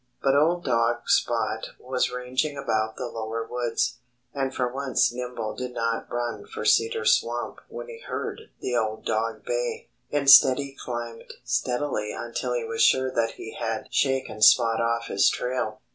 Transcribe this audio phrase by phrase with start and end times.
[0.23, 3.99] But old dog Spot was ranging about the lower woods.
[4.33, 9.05] And for once Nimble did not run for Cedar Swamp when he heard the old
[9.05, 9.89] dog bay.
[10.09, 15.29] Instead he climbed steadily until he was sure that he had shaken Spot off his
[15.29, 15.79] trail.